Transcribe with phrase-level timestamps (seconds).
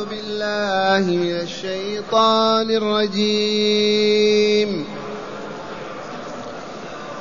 [0.00, 4.84] أعوذ بالله من الشيطان الرجيم.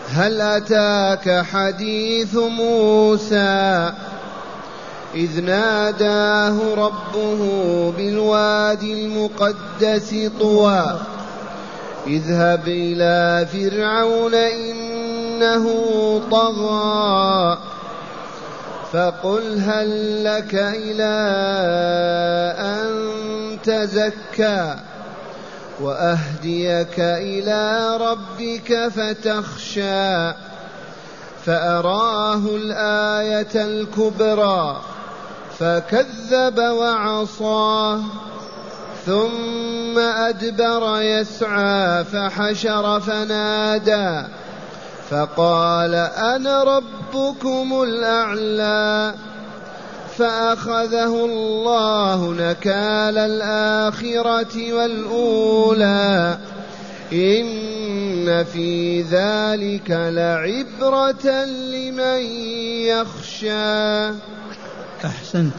[0.09, 3.91] هل أتاك حديث موسى؟
[5.15, 7.41] إذ ناداه ربه
[7.97, 10.99] بالوادي المقدس طوى.
[12.07, 15.65] اذهب إلى فرعون إنه
[16.31, 17.57] طغى.
[18.93, 21.15] فقل هل لك إلى
[22.59, 22.89] أن
[23.63, 24.75] تزكى
[25.81, 30.33] وأهديك إلى ربك فتخشى
[31.45, 34.81] فأراه الآية الكبرى
[35.59, 38.01] فكذب وعصى
[39.05, 44.27] ثم أدبر يسعى فحشر فنادى
[45.09, 49.13] فقال أنا ربكم الأعلى
[50.17, 56.37] فأخذه الله نكال الآخرة والأولى
[57.13, 62.21] إن في ذلك لعبرة لمن
[62.85, 64.09] يخشى.
[65.05, 65.53] أحسنت.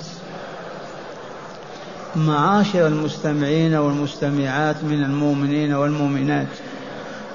[2.17, 6.47] معاشر المستمعين والمستمعات من المؤمنين والمؤمنات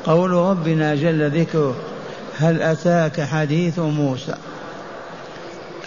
[0.06, 1.76] قول ربنا جل ذكره
[2.40, 4.36] هل أتاك حديث موسى؟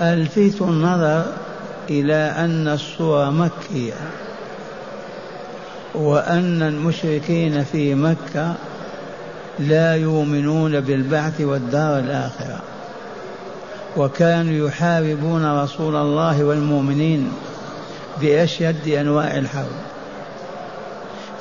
[0.01, 1.25] ألفت النظر
[1.91, 3.93] إلى أن الصورة مكية
[5.95, 8.55] وأن المشركين في مكة
[9.59, 12.61] لا يؤمنون بالبعث والدار الآخرة
[13.97, 17.33] وكانوا يحاربون رسول الله والمؤمنين
[18.21, 19.73] بأشد أنواع الحرب.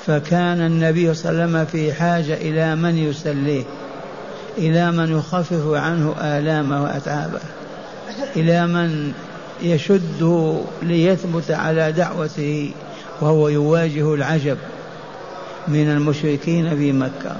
[0.06, 3.64] فكان النبي صلى الله عليه وسلم في حاجة إلى من يسليه؟
[4.58, 7.40] إلى من يخفف عنه آلامه وأتعابه
[8.36, 9.14] إلى من
[9.62, 12.72] يشده ليثبت على دعوته
[13.22, 14.58] وهو يواجه العجب
[15.68, 17.36] من المشركين في مكة.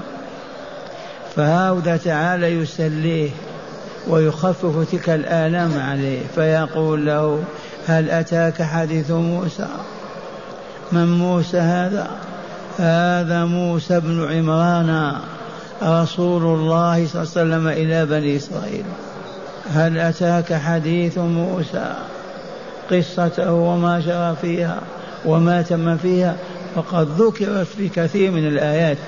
[1.36, 3.30] فهذا تعالى يسليه
[4.08, 7.42] ويخفف تلك الآلام عليه فيقول له
[7.86, 9.68] هل أتاك حديث موسى؟
[10.92, 12.10] من موسى هذا؟
[12.78, 15.14] هذا موسى بن عمران.
[15.82, 18.84] رسول الله صلى الله عليه وسلم إلى بني إسرائيل.
[19.72, 21.94] هل أتاك حديث موسى؟
[22.90, 24.80] قصته وما جرى فيها
[25.24, 26.36] وما تم فيها.
[26.74, 28.98] فقد ذكرت في كثير من الآيات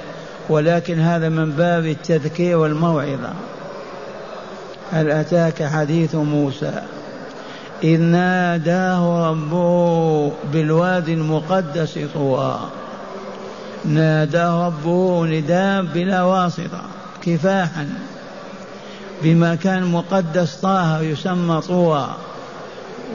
[0.49, 3.33] ولكن هذا من باب التذكير والموعظة.
[4.93, 6.83] هل أتاك حديث موسى؟
[7.83, 12.59] إذ ناداه ربه بالوادي المقدس طوى.
[13.85, 16.83] ناداه ربه نداء بلا واسطة
[17.23, 17.89] كفاحا.
[19.23, 22.09] بمكان مقدس طه يسمى طوى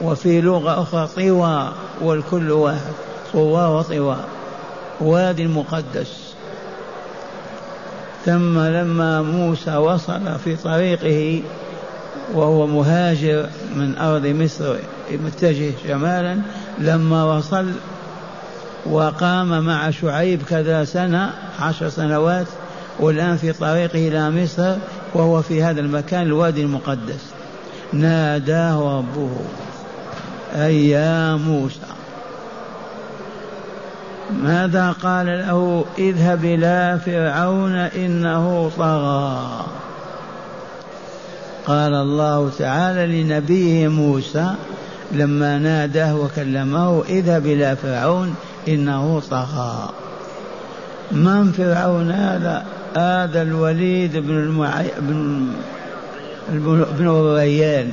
[0.02, 2.92] وفي لغة أخرى طوى والكل واحد
[3.32, 4.16] طوى وطوى.
[5.00, 6.34] وادي المقدس.
[8.26, 11.42] ثم لما موسى وصل في طريقه
[12.34, 14.76] وهو مهاجر من أرض مصر
[15.10, 16.38] متجه شمالا
[16.78, 17.72] لما وصل
[18.90, 21.30] وقام مع شعيب كذا سنة
[21.60, 22.46] عشر سنوات
[23.00, 24.74] والآن في طريقه إلى مصر
[25.14, 27.24] وهو في هذا المكان الوادي المقدس.
[27.92, 29.30] ناداه ربه
[30.54, 31.80] أي يا موسى.
[34.42, 39.64] ماذا قال له؟ اذهب إلى فرعون إنه طغى.
[41.66, 44.54] قال الله تعالى لنبيه موسى
[45.12, 48.34] لما ناداه وكلمه اذهب إلى فرعون
[48.68, 49.88] إنه طغى.
[51.12, 52.66] من فرعون هذا؟
[52.96, 54.90] هذا الوليد بن المعي...
[55.00, 55.46] بن
[56.98, 57.92] بن الريان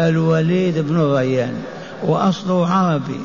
[0.00, 1.54] الوليد بن الريان
[2.02, 3.20] وأصله عربي.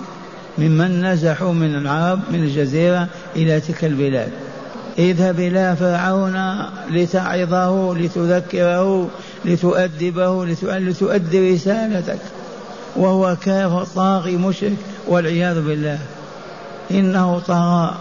[0.58, 4.31] ممن نزحوا من العرب من الجزيرة إلى تلك البلاد.
[5.00, 9.09] اذهب إلى فرعون لتعظه لتذكره
[9.46, 12.20] لتؤدبه لتؤدي رسالتك.
[12.96, 14.78] وهو كافر طاغي مشرك
[15.08, 16.00] والعياذ بالله.
[16.91, 17.95] إنه طغى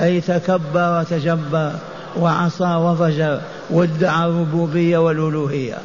[0.00, 1.72] أي تكبر وتجبر
[2.16, 3.40] وعصى وفجر
[3.70, 5.78] وادعى الربوبية والألوهية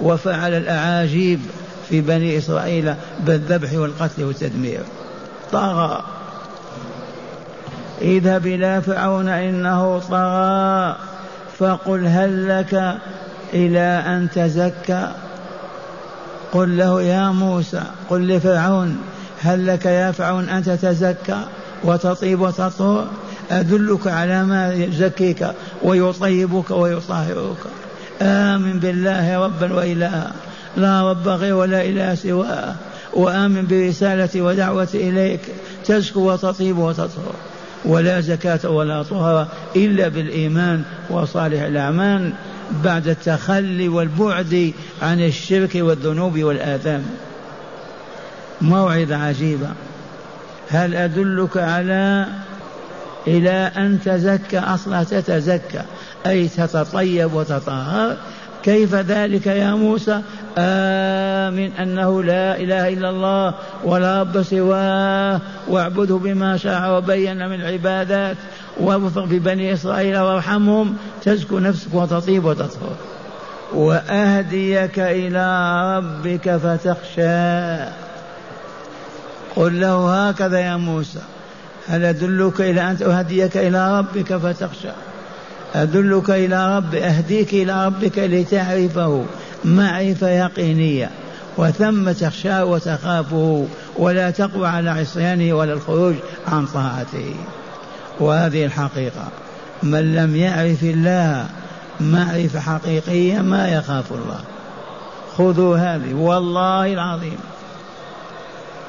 [0.00, 1.40] وفعل الأعاجيب
[1.88, 4.80] في بني إسرائيل بالذبح والقتل والتدمير.
[5.52, 6.02] طغى.
[8.02, 10.96] اذهب إلى فرعون إنه طغى
[11.58, 12.98] فقل هل لك
[13.54, 15.08] إلى أن تزكى؟
[16.52, 18.98] قل له يا موسى قل لفرعون
[19.40, 21.40] هل لك يا فرعون أن تتزكى؟
[21.84, 23.08] وتطيب وتطهر
[23.50, 25.46] أدلك على ما يزكيك
[25.82, 27.56] ويطيبك ويطهرك.
[28.22, 30.32] آمن بالله ربا وإلها
[30.76, 32.74] لا رب غير ولا إله سواه.
[33.12, 35.40] وآمن برسالتي ودعوتي إليك.
[35.84, 37.34] تزكو وتطيب وتطهر.
[37.84, 39.46] ولا زكاة ولا طهر
[39.76, 42.32] إلا بالإيمان وصالح الأعمال
[42.84, 44.72] بعد التخلي والبعد
[45.02, 47.02] عن الشرك والذنوب والآثام.
[48.60, 49.68] موعظة عجيبة.
[50.70, 52.26] هل أدلك على
[53.26, 55.82] إلى أن تزكى أصلا تتزكى؟
[56.26, 58.16] أي تتطيب وتطهر.
[58.62, 60.20] كيف ذلك يا موسى؟
[60.58, 63.54] آمن أنه لا إله إلا الله
[63.84, 68.36] ولا رب سواه واعبده بما شاء وبين من العبادات
[68.80, 72.96] ووفق ببني إسرائيل وارحمهم تزكو نفسك وتطيب وتطهر.
[73.74, 75.46] وأهديك إلى
[75.96, 78.07] ربك فتخشى.
[79.58, 81.18] قل له هكذا يا موسى
[81.88, 84.88] هل أدلك إلى أن أهديك إلى ربك فتخشى؟
[85.74, 89.24] أدلك إلى رب أهديك إلى ربك لتعرفه
[89.64, 91.10] معرفة يقينية
[91.56, 93.66] وثم تخشاه وتخافه
[93.96, 96.14] ولا تقوى على عصيانه ولا الخروج
[96.48, 97.34] عن طاعته.
[98.20, 99.28] وهذه الحقيقة
[99.82, 101.46] من لم يعرف الله
[102.00, 104.40] معرفة حقيقية ما يخاف الله.
[105.38, 107.38] خذوا هذه والله العظيم.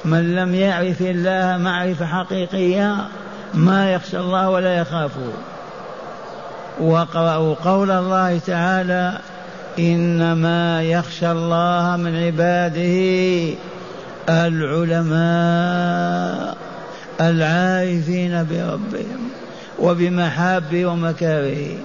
[0.06, 2.96] من لم يعرف الله معرفة حقيقية
[3.54, 5.32] ما يخشى الله ولا يخافه
[6.80, 9.18] واقرأوا قول الله تعالى
[9.80, 13.56] إنما يخشى الله من عباده
[14.30, 15.90] العلماء
[17.22, 19.30] العارفين بربهم
[19.80, 21.78] وبمحابه ومكاره.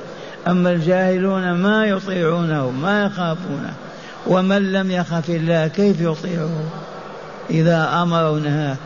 [0.48, 3.72] أما الجاهلون ما يطيعونه ما يخافونه.
[4.26, 6.64] ومن لم يخف الله كيف يطيعه؟
[7.50, 8.76] إذا أمر ونهاه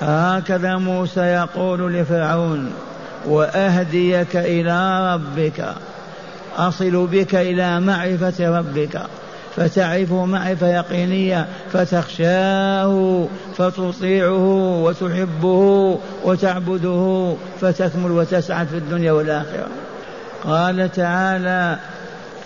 [0.00, 2.72] هكذا موسى يقول لفرعون
[3.26, 5.64] وأهديك إلى ربك
[6.56, 9.00] أصل بك إلى معرفة ربك
[9.56, 13.26] فتعرفه معرفة يقينية فتخشاه
[13.56, 19.66] فتطيعه وتحبه وتعبده فتكمل وتسعد في الدنيا والآخرة.
[20.44, 21.78] قال تعالى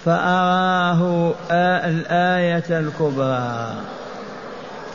[0.05, 3.73] فأراه الآية الكبرى.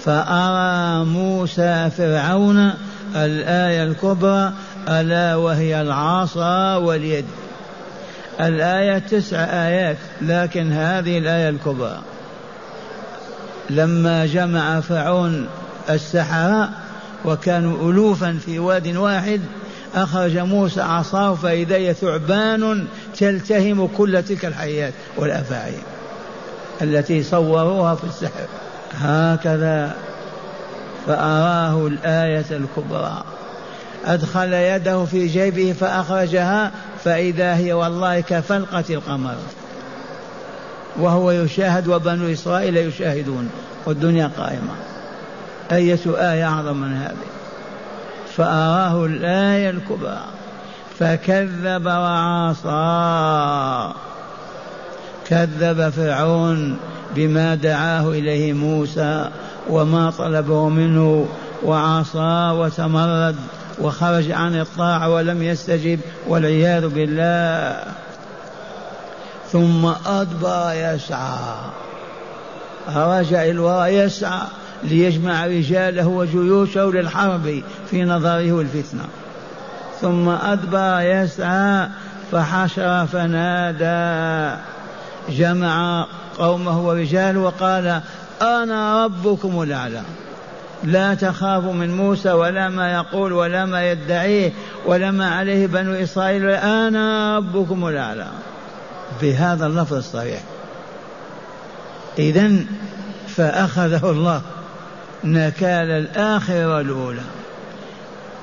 [0.06, 2.74] فأرى موسى فرعون
[3.16, 4.54] الآية الكبرى
[4.90, 7.26] ألا وهي العصا واليد.
[8.40, 12.02] الآية تسع آيات لكن هذه الآية الكبرى.
[13.70, 15.48] لما جمع فرعون
[15.90, 16.70] السحرة
[17.26, 19.42] وكانوا ألوفا في واد واحد
[19.96, 22.86] أخرج موسى عصاه فإذا هي ثعبان
[23.18, 25.78] تلتهم كل تلك الحيات والأفاعي
[26.82, 28.48] التي صوروها في السحر.
[29.00, 29.96] هكذا
[31.08, 33.24] فأراه الآية الكبرى.
[34.06, 36.72] أدخل يده في جيبه فأخرجها
[37.04, 39.36] فإذا هي والله كفلقة القمر.
[41.00, 43.50] وهو يشاهد وبنو إسرائيل يشاهدون
[43.86, 44.74] والدنيا قائمة.
[45.72, 47.28] أية آية أعظم من هذه.
[48.38, 50.24] فأراه الآية الكبرى.
[51.00, 52.66] فكذب وعصى.
[55.30, 56.78] كذب فرعون.
[57.16, 59.30] بما دعاه إليه موسى
[59.70, 61.28] وما طلبه منه
[61.64, 63.36] وعصى وتمرد
[63.80, 67.84] وخرج عن الطاعة ولم يستجب والعياذ بالله.
[69.52, 71.56] ثم أدبر يسعى.
[72.96, 74.42] رجع الوراء يسعى
[74.84, 79.04] ليجمع رجاله وجيوشه للحرب في نظره الفتنة.
[80.02, 81.88] ثم أدبر يسعى
[82.32, 84.56] فحشر فنادى.
[85.30, 86.06] جمع
[86.38, 88.02] قومه ورجاله وقال
[88.42, 90.02] أنا ربكم الأعلى.
[90.84, 94.52] لا تخافوا من موسى ولا ما يقول ولا ما يدعيه
[94.86, 96.50] ولا ما عليه بنو إسرائيل.
[96.50, 98.28] أنا ربكم الأعلى.
[99.22, 100.40] بهذا اللفظ الصريح
[102.20, 102.52] إذا
[103.28, 104.42] فأخذه الله
[105.24, 107.22] نكال الآخرة والأولى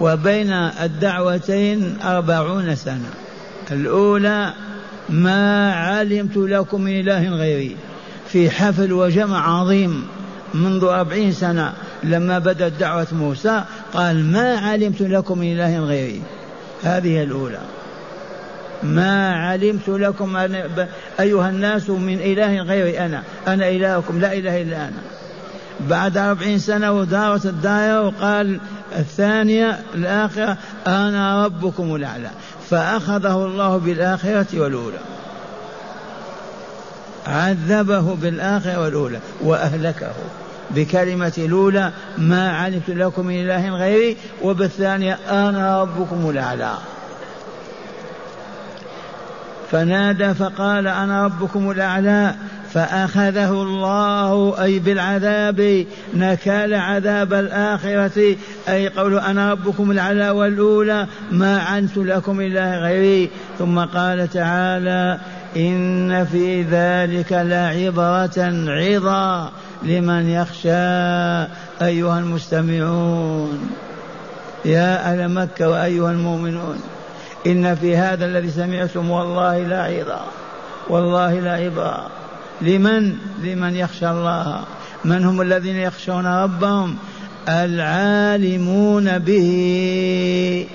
[0.00, 3.10] وبين الدعوتين أربعون سنة.
[3.70, 4.52] الأولى
[5.08, 7.76] ما علمت لكم من إله غيري.
[8.28, 10.06] في حفل وجمع عظيم
[10.54, 11.72] منذ أربعين سنة
[12.04, 16.22] لما بدأت دعوة موسى قال ما علمت لكم من إله غيري.
[16.82, 17.60] هذه الأولى.
[18.82, 20.36] ما علمت لكم
[21.20, 23.22] أيها الناس من إله غيري أنا.
[23.48, 25.02] أنا إلهكم لا إله إلا أنا.
[25.80, 28.60] بعد أربعين سنة ودارت الدائرة وقال
[28.96, 30.56] الثانية الآخرة
[30.86, 32.30] أنا ربكم الأعلى.
[32.70, 34.98] فأخذه الله بالآخرة والأولى.
[37.26, 40.12] عذبه بالآخرة والأولى وأهلكه.
[40.70, 44.16] بكلمة الأولى ما علمت لكم من إله غيري.
[44.42, 46.74] وبالثانية أنا ربكم الأعلى.
[49.70, 52.34] فنادى فقال أنا ربكم الأعلى.
[52.74, 58.36] فأخذه الله أي بالعذاب نكال عذاب الآخرة.
[58.68, 63.30] أي قول أنا ربكم العلى والأولى ما عنت لكم إلا غيري.
[63.58, 65.18] ثم قال تعالى
[65.56, 68.38] إن في ذلك لعبرة
[68.68, 69.50] عظة
[69.82, 71.52] لمن يخشى.
[71.82, 73.70] أيها المستمعون
[74.64, 76.80] يا أهل مكة وأيها المؤمنون
[77.46, 79.82] إن في هذا الذي سمعتم والله لا
[80.88, 82.21] والله لا عبرة.
[82.62, 84.64] لمن؟ لمن يخشى الله.
[85.04, 86.96] من هم الذين يخشون ربهم؟
[87.48, 90.66] العالمون به.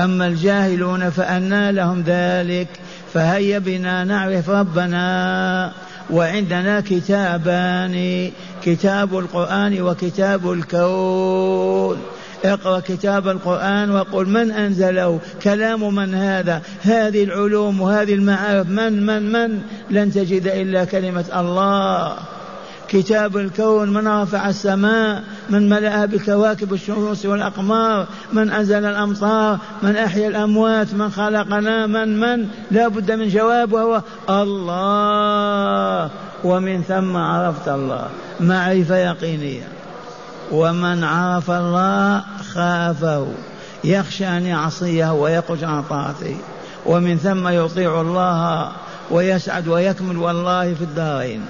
[0.00, 2.68] أما الجاهلون فأنى لهم ذلك.
[3.14, 5.72] فهيا بنا نعرف ربنا.
[6.10, 8.30] وعندنا كتابان.
[8.64, 11.96] كتاب القرآن وكتاب الكون.
[12.44, 18.68] اقرأ كتاب القرآن وقل من أنزله؟ كلام من هذا؟ هذه العلوم وهذه المعارف.
[18.68, 22.16] من من من؟ لن تجد إلا كلمة الله.
[22.88, 30.28] كتاب الكون من رفع السماء من ملأها بالكواكب الشموس والأقمار من أنزل الأمطار من أحيا
[30.28, 36.10] الأموات من خلقنا من من؟ لا بد من جواب وهو الله.
[36.44, 38.08] ومن ثم عرفت الله.
[38.40, 39.68] معرفة يقينية
[40.52, 42.24] ومن عرف الله
[42.54, 43.26] خافه.
[43.84, 46.36] يخشى أن يعصيه ويخرج عن طاعته.
[46.86, 48.72] ومن ثم يطيع الله
[49.10, 51.42] ويسعد ويكمل والله في الدارين.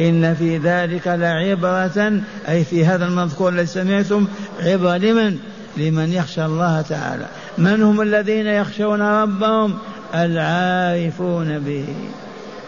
[0.00, 4.26] إن في ذلك لعبرة أي في هذا المذكور الذي سمعتم
[4.60, 5.38] عبرة لمن؟
[5.76, 7.26] لمن يخشى الله تعالى.
[7.58, 9.78] من هم الذين يخشون ربهم؟
[10.14, 11.86] العارفون به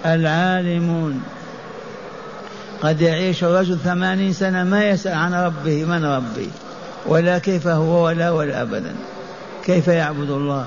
[0.06, 1.22] العالمون.
[2.82, 6.48] قد يعيش الرجل ثمانين سنة ما يسأل عن ربه من ربي؟
[7.06, 8.94] ولا كيف هو ولا ولا أبدا
[9.64, 10.66] كيف يعبد الله؟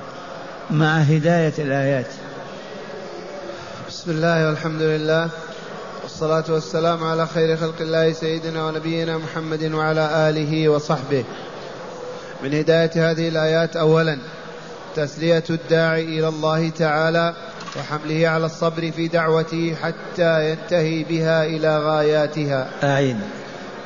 [0.71, 2.07] مع هداية الآيات.
[4.03, 5.29] بسم الله والحمد لله
[6.03, 11.23] والصلاة والسلام على خير خلق الله سيدنا ونبينا محمد وعلى آله وصحبه.
[12.43, 14.17] من هداية هذه الآيات أولا
[14.95, 17.33] تسلية الداعي إلى الله تعالى
[17.79, 22.69] وحمله على الصبر في دعوته حتى ينتهي بها إلى غاياتها.
[22.83, 23.17] أعيد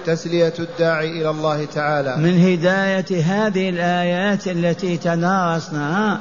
[0.05, 2.15] تسلية الداعي إلى الله تعالى.
[2.17, 6.19] من هداية هذه الآيات التي تدارسناها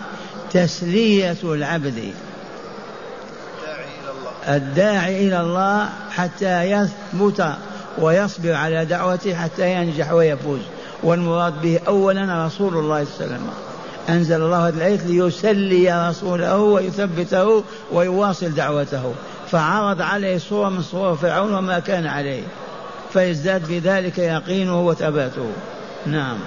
[0.51, 2.13] تسلية العبد.
[4.49, 7.47] الداعي إلى الله حتى يثبت
[7.99, 10.61] ويصبر على دعوته حتى ينجح ويفوز.
[11.03, 13.51] والمراد به أولا رسول الله صلى الله عليه وسلم.
[14.09, 19.15] أنزل الله هذه الآية ليسلي رسوله ويثبته ويواصل دعوته.
[19.51, 22.43] فعرض عليه صورة من صور فرعون وما كان عليه.
[23.13, 25.51] فيزداد بذلك يقينه وثباته.
[26.07, 26.39] نعم.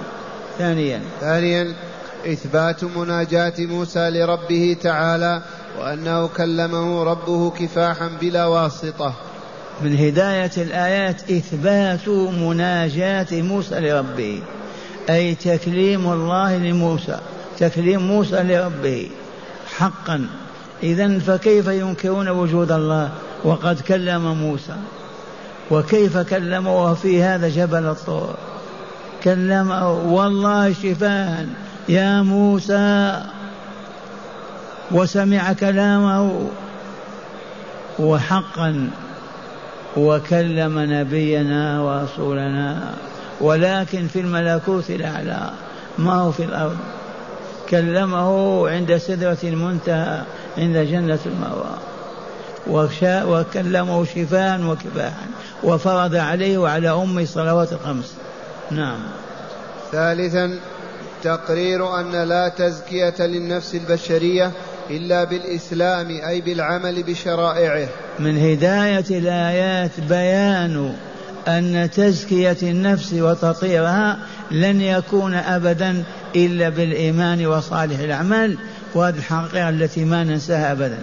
[0.58, 1.01] ثانيا.
[1.22, 1.75] ثانيا
[2.27, 5.41] إثبات مناجاة موسى لربه تعالى
[5.80, 9.14] وأنه كلمه ربه كفاحا بلا واسطة.
[9.82, 14.42] من هداية الآيات إثبات مناجاة موسى لربه
[15.10, 17.20] أي تكليم الله لموسى
[17.60, 19.10] تكليم موسى لربه
[19.78, 20.28] حقا.
[20.84, 23.10] إذا فكيف ينكرون وجود الله
[23.44, 24.76] وقد كلم موسى؟
[25.72, 28.36] وكيف كلمه في هذا جبل الطور؟
[29.24, 31.48] كلمه والله شفاء
[31.90, 33.22] يا موسى.
[34.91, 36.50] وسمع كلامه
[38.00, 38.89] وحقا
[39.98, 42.93] وكلم نبينا ورسولنا
[43.41, 45.51] ولكن في الملكوت الأعلى
[45.98, 46.77] ما هو في الأرض؟
[47.69, 50.22] كلمه عند سدرة المنتهى
[50.58, 51.77] عند جنة المأوى.
[53.27, 55.27] وكلمه شفاء وكفاحا
[55.63, 58.13] وفرض عليه وعلى أمه الصلوات الخمس.
[58.72, 59.00] نعم.
[59.91, 60.60] ثالثا
[61.24, 64.51] تقرير أن لا تزكية للنفس البشرية
[64.89, 67.88] إلا بالإسلام أي بالعمل بشرائعه.
[68.19, 70.93] من هداية الآيات بيان
[71.48, 74.17] أن تزكية النفس وتطهيرها
[74.51, 76.03] لن يكون أبدا
[76.36, 78.58] إلا بالإيمان وصالح الأعمال
[78.96, 80.98] وهذه الحقيقة التي ما ننساها أبدا.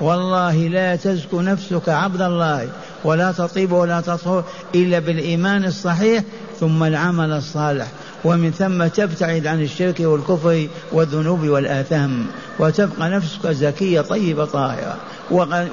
[0.00, 2.68] والله لا تزكو نفسك عبد الله
[3.04, 4.44] ولا تطيب ولا تطهر
[4.74, 6.24] إلا بالإيمان الصحيح
[6.60, 7.86] ثم العمل الصالح.
[8.24, 12.26] ومن ثم تبتعد عن الشرك والكفر والذنوب والآثام
[12.58, 14.96] وتبقى نفسك زكية طيبة طاهرة.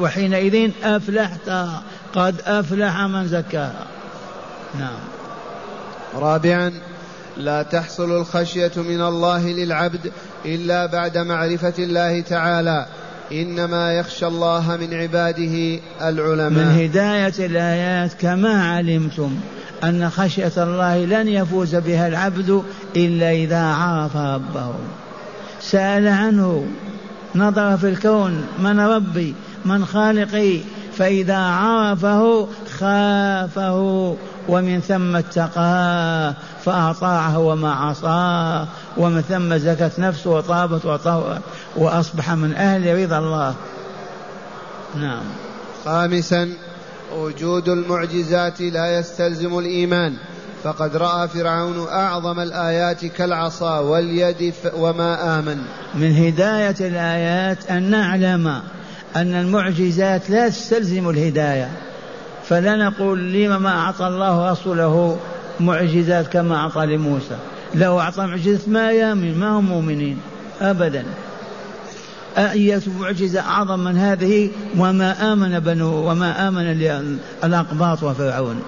[0.01, 1.50] وحينئذ أفلحت
[2.16, 3.86] قد أفلح من زكاها
[4.80, 5.00] نعم.
[6.16, 6.74] رابعا
[7.38, 10.12] لا تحصل الخشية من الله للعبد
[10.46, 12.86] إلا بعد معرفة الله تعالى.
[13.32, 16.50] إنما يخشى الله من عباده العلماء.
[16.50, 19.39] من هداية الآيات كما علمتم.
[19.84, 22.63] أن خشية الله لن يفوز بها العبد
[22.96, 24.74] إلا إذا عرف ربه.
[25.62, 26.67] سأل عنه
[27.36, 30.60] نظر في الكون من ربي من خالقي
[30.98, 32.48] فإذا عرفه
[32.79, 34.15] خافه
[34.50, 36.34] ومن ثم اتقاه
[36.65, 38.67] فأطاعه وما عصاه
[38.98, 41.41] ومن ثم زكت نفسه وطابت وطهرت
[41.75, 43.55] وأصبح من أهل رضا الله.
[44.96, 45.24] نعم.
[45.86, 46.50] خامسا
[47.15, 50.13] وجود المعجزات لا يستلزم الإيمان.
[50.63, 55.57] فقد رأى فرعون أعظم الآيات كالعصا واليد وما آمن.
[55.95, 58.47] من هداية الآيات أن نعلم
[59.15, 61.71] أن المعجزات لا تستلزم الهداية.
[62.43, 65.17] فلا نقول لما ما أعطى الله رسوله
[65.59, 67.37] معجزات كما أعطى لموسى.
[67.75, 70.17] لو أعطى معجزة ما يامن ما هم مؤمنين.
[70.61, 71.03] أبدا.
[72.38, 76.98] أية معجزة أعظم من هذه وما آمن بنو وما آمن
[77.44, 78.62] الأقباط وفرعون.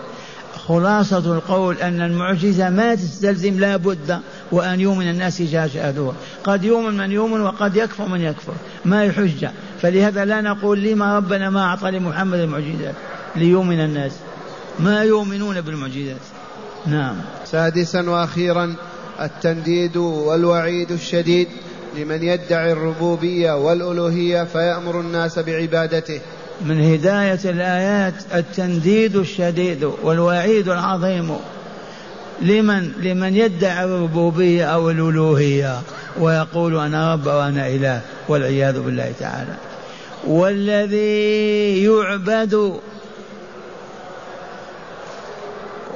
[0.68, 4.20] خلاصة القول أن المعجزة ما تستلزم لا بد
[4.52, 8.54] وأن يؤمن الناس شاهدوها قد يؤمن من يؤمن وقد يكفر من يكفر.
[8.86, 12.96] ما هي حجة؟ فلهذا لا نقول لما ربنا ما أعطى لمحمد المعجزات
[13.36, 14.12] ليؤمن الناس.
[14.80, 16.22] ما يؤمنون بالمعجزات.
[16.88, 17.16] نعم.
[17.46, 18.76] سادسا وأخيرا
[19.22, 21.48] التنديد والوعيد الشديد
[21.98, 26.20] لمن يدعي الربوبية والألوهية فيأمر الناس بعبادته.
[26.66, 31.36] من هداية الآيات التنديد الشديد والوعيد العظيم.
[32.42, 35.82] لمن لمن يدعي الربوبية أو الألوهية
[36.20, 39.54] ويقول أنا رب وأنا إله والعياذ بالله تعالى.
[40.28, 42.80] والذي يعبد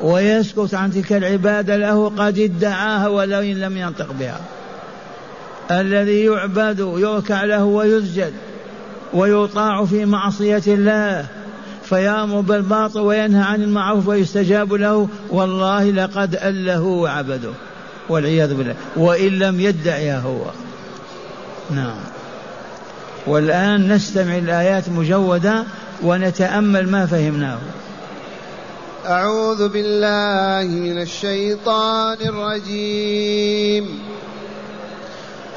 [0.01, 4.39] ويسكت عن تلك العبادة له قد ادعاها ولو لم ينطق بها.
[5.71, 8.33] الذي يعبد يركع له ويسجد
[9.13, 11.25] ويطاع في معصية الله
[11.83, 17.51] فيأمر بالباطل وينهى عن المعروف ويستجاب له والله لقد أله وعبده
[18.09, 18.75] والعياذ بالله.
[18.95, 20.41] وإن لم يدعها هو.
[21.71, 21.97] نعم.
[23.27, 25.63] والآن نستمع الآيات مجودة
[26.03, 27.59] ونتأمل ما فهمناه.
[29.05, 34.12] أعوذ بالله من الشيطان الرجيم.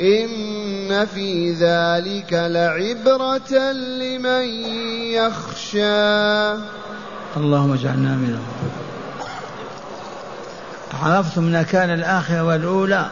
[0.00, 4.44] إن في ذلك لعبرة لمن
[5.12, 6.52] يخشى.
[7.36, 8.46] اللهم اجعلنا منهم.
[11.02, 13.06] عرفتم نكال الآخرة والأولى؟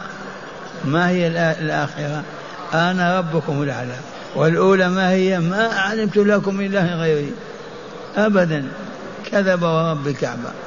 [0.85, 2.23] ما هي الآخرة؟
[2.73, 3.95] أنا ربكم الأعلى.
[4.35, 7.33] والأولى ما هي؟ ما علمت لكم إله غيري.
[8.17, 8.67] أبدا.
[9.31, 10.66] كذب ورب الكعبة.